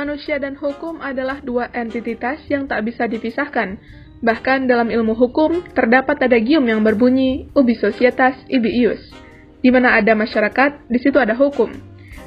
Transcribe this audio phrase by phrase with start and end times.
[0.00, 3.76] manusia dan hukum adalah dua entitas yang tak bisa dipisahkan.
[4.24, 9.00] Bahkan dalam ilmu hukum, terdapat adagium yang berbunyi ubi societas ibi ius.
[9.60, 11.68] Di mana ada masyarakat, di situ ada hukum.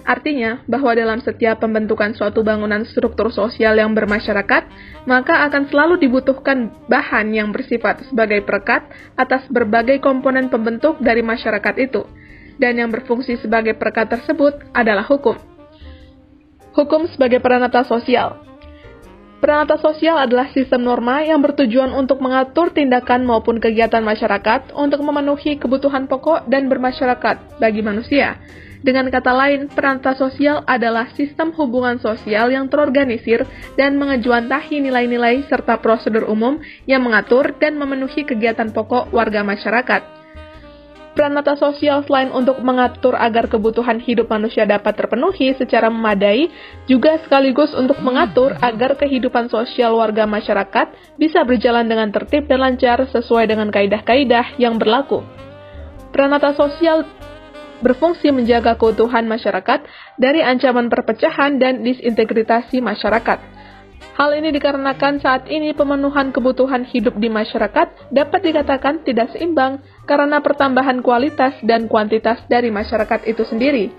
[0.04, 4.64] Artinya, bahwa dalam setiap pembentukan suatu bangunan struktur sosial yang bermasyarakat,
[5.08, 8.84] maka akan selalu dibutuhkan bahan yang bersifat sebagai perekat
[9.16, 12.04] atas berbagai komponen pembentuk dari masyarakat itu.
[12.60, 15.53] Dan yang berfungsi sebagai perekat tersebut adalah hukum.
[16.74, 18.42] Hukum sebagai peranata sosial.
[19.38, 25.60] Peranata sosial adalah sistem norma yang bertujuan untuk mengatur tindakan maupun kegiatan masyarakat untuk memenuhi
[25.62, 28.40] kebutuhan pokok dan bermasyarakat bagi manusia.
[28.82, 33.46] Dengan kata lain, peranata sosial adalah sistem hubungan sosial yang terorganisir
[33.78, 36.58] dan mengejuantahi nilai-nilai serta prosedur umum
[36.90, 40.23] yang mengatur dan memenuhi kegiatan pokok warga masyarakat.
[41.14, 46.50] Peranata sosial selain untuk mengatur agar kebutuhan hidup manusia dapat terpenuhi secara memadai,
[46.90, 50.90] juga sekaligus untuk mengatur agar kehidupan sosial warga masyarakat
[51.22, 55.22] bisa berjalan dengan tertib dan lancar sesuai dengan kaidah-kaidah yang berlaku.
[56.10, 57.06] Peranata sosial
[57.86, 59.86] berfungsi menjaga keutuhan masyarakat
[60.18, 63.63] dari ancaman perpecahan dan disintegritasi masyarakat.
[64.14, 70.38] Hal ini dikarenakan saat ini pemenuhan kebutuhan hidup di masyarakat dapat dikatakan tidak seimbang karena
[70.38, 73.90] pertambahan kualitas dan kuantitas dari masyarakat itu sendiri.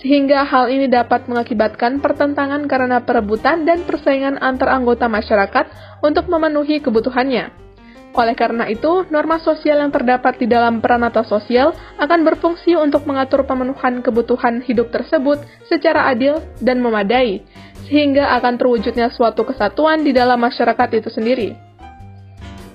[0.00, 5.68] Sehingga hal ini dapat mengakibatkan pertentangan karena perebutan dan persaingan antar anggota masyarakat
[6.00, 7.69] untuk memenuhi kebutuhannya.
[8.10, 13.46] Oleh karena itu, norma sosial yang terdapat di dalam peranata sosial akan berfungsi untuk mengatur
[13.46, 15.38] pemenuhan kebutuhan hidup tersebut
[15.70, 17.46] secara adil dan memadai,
[17.86, 21.54] sehingga akan terwujudnya suatu kesatuan di dalam masyarakat itu sendiri.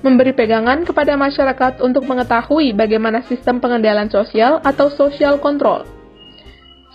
[0.07, 5.83] Memberi pegangan kepada masyarakat untuk mengetahui bagaimana sistem pengendalian sosial atau social control.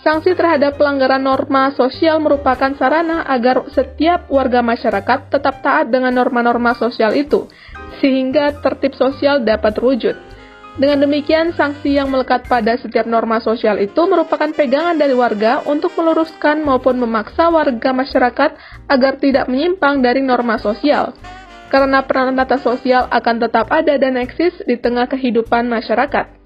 [0.01, 6.73] Sanksi terhadap pelanggaran norma sosial merupakan sarana agar setiap warga masyarakat tetap taat dengan norma-norma
[6.73, 7.45] sosial itu,
[8.01, 10.17] sehingga tertib sosial dapat terwujud.
[10.71, 15.91] Dengan demikian, sanksi yang melekat pada setiap norma sosial itu merupakan pegangan dari warga untuk
[15.99, 18.55] meluruskan maupun memaksa warga masyarakat
[18.87, 21.11] agar tidak menyimpang dari norma sosial.
[21.67, 26.39] Karena peran tata sosial akan tetap ada dan eksis di tengah kehidupan masyarakat.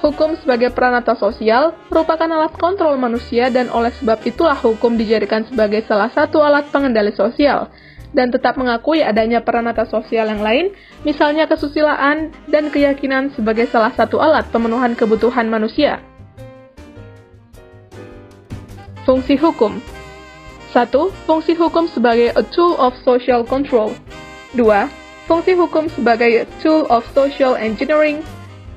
[0.00, 5.84] Hukum sebagai peranata sosial merupakan alat kontrol manusia dan oleh sebab itulah hukum dijadikan sebagai
[5.84, 7.68] salah satu alat pengendali sosial
[8.10, 10.74] dan tetap mengakui adanya peranata sosial yang lain,
[11.06, 16.02] misalnya kesusilaan dan keyakinan sebagai salah satu alat pemenuhan kebutuhan manusia.
[19.06, 19.80] Fungsi hukum
[20.70, 21.26] 1.
[21.26, 23.90] Fungsi hukum sebagai a tool of social control
[24.54, 24.66] 2.
[25.26, 28.22] Fungsi hukum sebagai tool of social engineering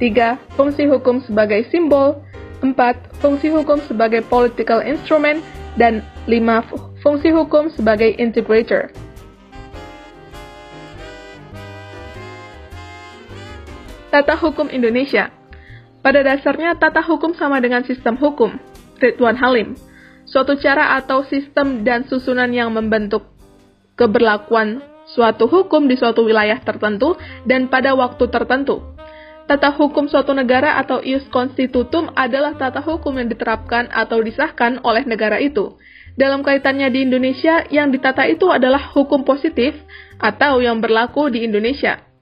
[0.02, 0.38] 3.
[0.58, 2.18] Fungsi hukum sebagai simbol
[2.66, 2.74] 4.
[3.22, 5.42] Fungsi hukum sebagai political instrument
[5.78, 7.02] dan 5.
[7.04, 8.90] Fungsi hukum sebagai integrator.
[14.14, 15.34] Tata Hukum Indonesia
[16.06, 18.62] Pada dasarnya, tata hukum sama dengan sistem hukum.
[19.02, 19.74] Ridwan Halim
[20.30, 23.26] Suatu cara atau sistem dan susunan yang membentuk
[23.98, 27.18] keberlakuan suatu hukum di suatu wilayah tertentu
[27.50, 28.86] dan pada waktu tertentu.
[29.50, 35.10] Tata hukum suatu negara atau ius constitutum adalah tata hukum yang diterapkan atau disahkan oleh
[35.10, 35.74] negara itu.
[36.14, 39.74] Dalam kaitannya di Indonesia, yang ditata itu adalah hukum positif
[40.22, 42.13] atau yang berlaku di Indonesia.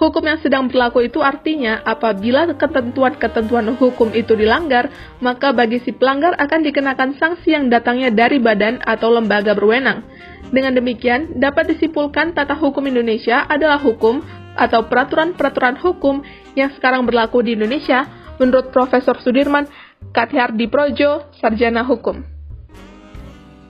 [0.00, 4.88] Hukum yang sedang berlaku itu artinya apabila ketentuan-ketentuan hukum itu dilanggar,
[5.20, 10.00] maka bagi si pelanggar akan dikenakan sanksi yang datangnya dari badan atau lembaga berwenang.
[10.48, 14.24] Dengan demikian, dapat disimpulkan tata hukum Indonesia adalah hukum
[14.56, 16.24] atau peraturan-peraturan hukum
[16.56, 18.08] yang sekarang berlaku di Indonesia
[18.40, 19.68] menurut Profesor Sudirman
[20.16, 22.24] Kathyardi Projo, Sarjana Hukum.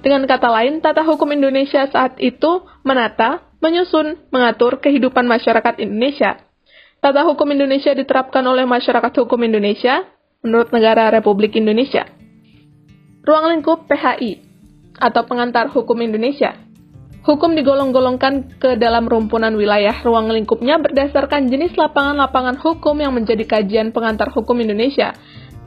[0.01, 6.41] Dengan kata lain, tata hukum Indonesia saat itu menata, menyusun, mengatur kehidupan masyarakat Indonesia.
[7.01, 10.05] Tata hukum Indonesia diterapkan oleh masyarakat hukum Indonesia
[10.45, 12.05] menurut negara Republik Indonesia.
[13.25, 14.41] Ruang lingkup PHI
[15.01, 16.57] atau pengantar hukum Indonesia.
[17.21, 23.93] Hukum digolong-golongkan ke dalam rumpunan wilayah ruang lingkupnya berdasarkan jenis lapangan-lapangan hukum yang menjadi kajian
[23.93, 25.13] pengantar hukum Indonesia.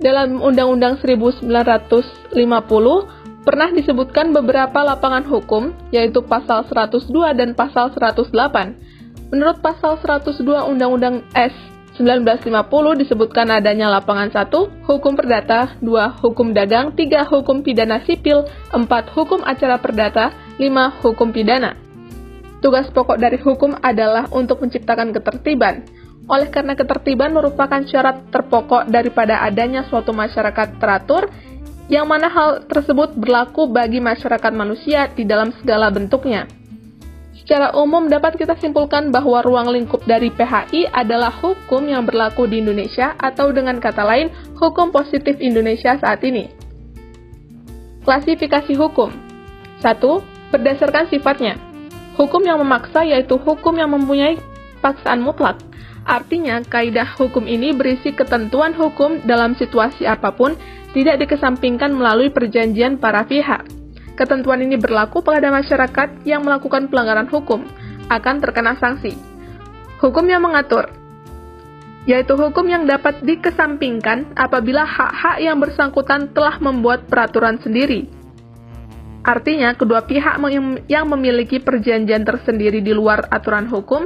[0.02, 1.46] Dalam Undang-Undang 1950,
[3.44, 8.32] pernah disebutkan beberapa lapangan hukum, yaitu pasal 102 dan pasal 108.
[9.30, 11.54] Menurut pasal 102 Undang-Undang S
[12.00, 14.50] 1950 disebutkan adanya lapangan 1,
[14.90, 18.82] hukum perdata, 2, hukum dagang, 3, hukum pidana sipil, 4,
[19.14, 21.78] hukum acara perdata, 5, hukum pidana.
[22.66, 25.86] Tugas pokok dari hukum adalah untuk menciptakan ketertiban.
[26.32, 31.28] Oleh karena ketertiban merupakan syarat terpokok daripada adanya suatu masyarakat teratur
[31.92, 36.48] yang mana hal tersebut berlaku bagi masyarakat manusia di dalam segala bentuknya.
[37.44, 42.64] Secara umum dapat kita simpulkan bahwa ruang lingkup dari PHI adalah hukum yang berlaku di
[42.64, 46.48] Indonesia atau dengan kata lain, hukum positif Indonesia saat ini.
[48.08, 49.12] Klasifikasi hukum
[49.84, 50.56] 1.
[50.56, 51.58] Berdasarkan sifatnya
[52.14, 54.38] Hukum yang memaksa yaitu hukum yang mempunyai
[54.86, 55.58] paksaan mutlak.
[56.06, 60.54] Artinya, kaidah hukum ini berisi ketentuan hukum dalam situasi apa pun
[60.94, 63.66] tidak dikesampingkan melalui perjanjian para pihak.
[64.14, 67.66] Ketentuan ini berlaku pada masyarakat yang melakukan pelanggaran hukum,
[68.14, 69.18] akan terkena sanksi.
[69.98, 70.94] Hukum yang mengatur,
[72.06, 78.06] yaitu hukum yang dapat dikesampingkan apabila hak-hak yang bersangkutan telah membuat peraturan sendiri.
[79.24, 80.36] Artinya, kedua pihak
[80.92, 84.04] yang memiliki perjanjian tersendiri di luar aturan hukum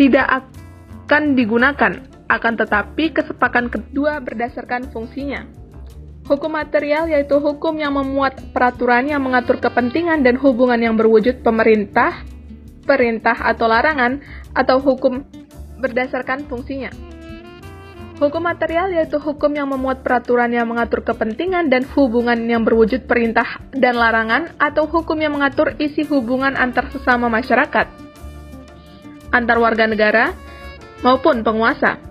[0.00, 0.40] tidak
[1.04, 1.92] akan digunakan,
[2.26, 5.46] akan tetapi kesepakatan kedua berdasarkan fungsinya.
[6.26, 12.26] Hukum material yaitu hukum yang memuat peraturan yang mengatur kepentingan dan hubungan yang berwujud pemerintah,
[12.82, 14.18] perintah atau larangan,
[14.50, 15.22] atau hukum
[15.78, 16.90] berdasarkan fungsinya.
[18.16, 23.60] Hukum material yaitu hukum yang memuat peraturan yang mengatur kepentingan dan hubungan yang berwujud perintah
[23.70, 27.86] dan larangan, atau hukum yang mengatur isi hubungan antar sesama masyarakat,
[29.30, 30.34] antar warga negara,
[31.04, 32.02] maupun penguasa.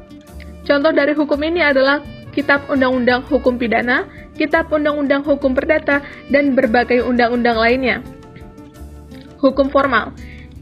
[0.66, 2.02] Contoh dari hukum ini adalah
[2.34, 8.04] Kitab Undang-Undang Hukum Pidana, Kitab Undang-Undang Hukum Perdata, dan berbagai undang-undang lainnya.
[9.40, 10.12] Hukum formal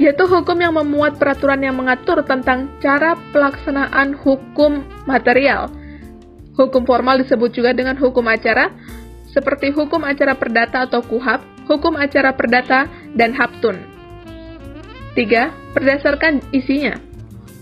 [0.01, 5.69] yaitu hukum yang memuat peraturan yang mengatur tentang cara pelaksanaan hukum material.
[6.57, 8.73] Hukum formal disebut juga dengan hukum acara,
[9.29, 13.77] seperti hukum acara perdata atau KUHAP, hukum acara perdata, dan HAPTUN.
[15.13, 15.73] 3.
[15.77, 16.97] Berdasarkan isinya.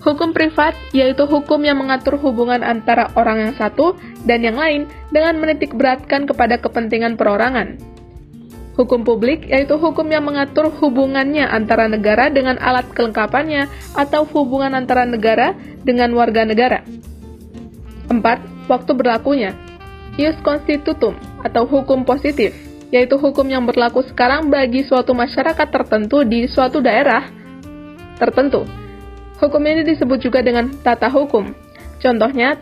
[0.02, 3.94] Hukum privat yaitu hukum yang mengatur hubungan antara orang yang satu
[4.26, 7.78] dan yang lain dengan menitik beratkan kepada kepentingan perorangan.
[8.74, 15.06] Hukum publik yaitu hukum yang mengatur hubungannya antara negara dengan alat kelengkapannya atau hubungan antara
[15.06, 15.54] negara
[15.86, 16.82] dengan warga negara.
[18.10, 18.18] 4.
[18.66, 19.54] Waktu berlakunya.
[20.18, 21.14] Ius constitutum
[21.46, 22.52] atau hukum positif,
[22.90, 27.24] yaitu hukum yang berlaku sekarang bagi suatu masyarakat tertentu di suatu daerah
[28.20, 28.81] tertentu
[29.42, 31.50] Hukum ini disebut juga dengan tata hukum.
[31.98, 32.62] Contohnya,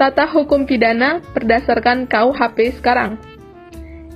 [0.00, 3.20] tata hukum pidana berdasarkan KUHP sekarang.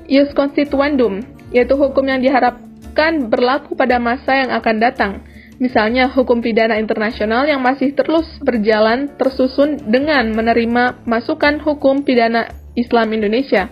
[0.09, 1.21] Ius constituendum,
[1.53, 5.13] yaitu hukum yang diharapkan berlaku pada masa yang akan datang.
[5.61, 13.13] Misalnya, hukum pidana internasional yang masih terus berjalan tersusun dengan menerima masukan hukum pidana Islam
[13.13, 13.69] Indonesia.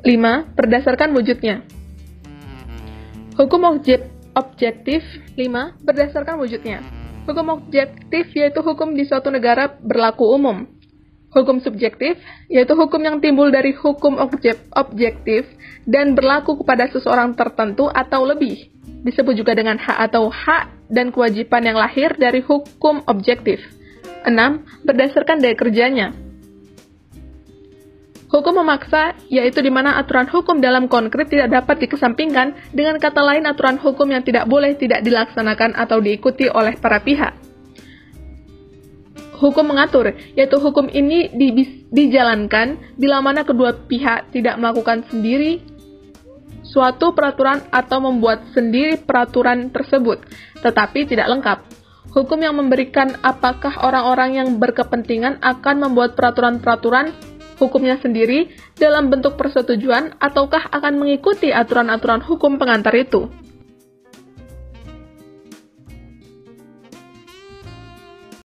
[0.00, 0.56] 5.
[0.56, 1.60] Berdasarkan wujudnya.
[3.36, 5.02] Hukum objek objektif
[5.34, 5.82] 5.
[5.82, 6.78] Berdasarkan wujudnya.
[7.26, 10.64] Hukum objektif yaitu hukum di suatu negara berlaku umum.
[11.34, 12.16] Hukum subjektif
[12.48, 15.44] yaitu hukum yang timbul dari hukum objek objektif
[15.84, 18.70] dan berlaku kepada seseorang tertentu atau lebih.
[19.04, 23.60] Disebut juga dengan hak atau hak dan kewajiban yang lahir dari hukum objektif.
[24.24, 24.86] 6.
[24.88, 26.27] Berdasarkan daya kerjanya.
[28.28, 33.48] Hukum memaksa yaitu di mana aturan hukum dalam konkret tidak dapat dikesampingkan, dengan kata lain
[33.48, 37.32] aturan hukum yang tidak boleh tidak dilaksanakan atau diikuti oleh para pihak.
[39.40, 45.64] Hukum mengatur, yaitu hukum ini di, dijalankan bila mana kedua pihak tidak melakukan sendiri
[46.68, 50.20] suatu peraturan atau membuat sendiri peraturan tersebut,
[50.60, 51.58] tetapi tidak lengkap.
[52.12, 58.48] Hukum yang memberikan apakah orang-orang yang berkepentingan akan membuat peraturan-peraturan hukumnya sendiri
[58.78, 63.26] dalam bentuk persetujuan ataukah akan mengikuti aturan-aturan hukum pengantar itu.